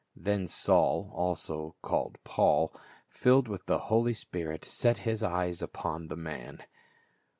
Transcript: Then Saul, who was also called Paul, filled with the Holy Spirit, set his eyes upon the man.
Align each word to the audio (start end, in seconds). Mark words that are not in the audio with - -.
Then 0.15 0.47
Saul, 0.47 1.03
who 1.03 1.09
was 1.09 1.13
also 1.15 1.75
called 1.83 2.17
Paul, 2.23 2.73
filled 3.07 3.47
with 3.47 3.67
the 3.67 3.77
Holy 3.77 4.15
Spirit, 4.15 4.65
set 4.65 4.97
his 4.97 5.21
eyes 5.21 5.61
upon 5.61 6.07
the 6.07 6.17
man. 6.17 6.63